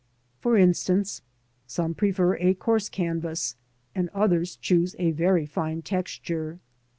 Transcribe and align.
For 0.39 0.57
instance, 0.57 1.21
some 1.67 1.93
prefer 1.93 2.33
a 2.37 2.55
coarse 2.55 2.89
canvas, 2.89 3.55
and 3.93 4.09
others 4.15 4.55
choose 4.55 4.95
a 4.97 5.11
very 5.11 5.45
fine 5.45 5.83
texture. 5.83 6.57